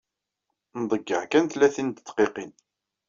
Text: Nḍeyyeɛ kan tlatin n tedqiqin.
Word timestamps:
Nḍeyyeɛ 0.81 1.21
kan 1.31 1.45
tlatin 1.51 1.87
n 1.93 1.95
tedqiqin. 1.95 2.51